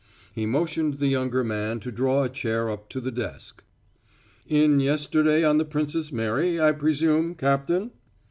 He 0.33 0.47
motioned 0.47 0.95
the 0.95 1.09
younger 1.09 1.43
man 1.43 1.79
to 1.81 1.91
draw 1.91 2.23
a 2.23 2.29
chair 2.29 2.71
up 2.71 2.89
to 2.89 2.99
the 2.99 3.11
desk. 3.11 3.63
"In 4.47 4.79
yesterday 4.79 5.43
on 5.43 5.59
the 5.59 5.63
Princess 5.65 6.11
Mary, 6.11 6.59
I 6.59 6.71
presume, 6.71 7.35
Captain?" 7.35 7.91